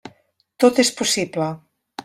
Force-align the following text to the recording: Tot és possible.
Tot 0.63 0.81
és 0.85 0.91
possible. 1.03 1.51